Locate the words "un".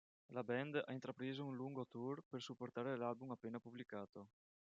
1.45-1.55